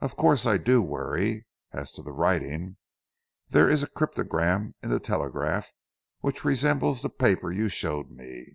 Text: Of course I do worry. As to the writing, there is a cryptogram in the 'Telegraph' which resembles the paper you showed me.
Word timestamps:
Of 0.00 0.16
course 0.16 0.46
I 0.46 0.56
do 0.56 0.80
worry. 0.80 1.44
As 1.72 1.92
to 1.92 2.02
the 2.02 2.10
writing, 2.10 2.78
there 3.50 3.68
is 3.68 3.82
a 3.82 3.86
cryptogram 3.90 4.74
in 4.82 4.88
the 4.88 4.98
'Telegraph' 4.98 5.74
which 6.20 6.42
resembles 6.42 7.02
the 7.02 7.10
paper 7.10 7.52
you 7.52 7.68
showed 7.68 8.10
me. 8.10 8.46